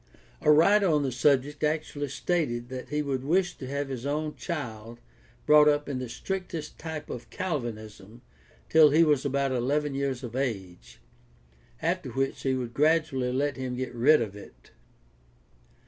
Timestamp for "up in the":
5.67-6.09